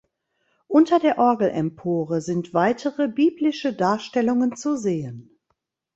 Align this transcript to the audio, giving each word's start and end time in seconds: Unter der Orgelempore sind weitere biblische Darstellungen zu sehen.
Unter 0.65 0.97
der 0.97 1.19
Orgelempore 1.19 2.21
sind 2.21 2.55
weitere 2.55 3.07
biblische 3.07 3.71
Darstellungen 3.71 4.55
zu 4.55 4.75
sehen. 4.75 5.37